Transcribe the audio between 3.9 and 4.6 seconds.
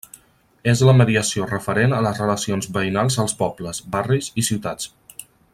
barris i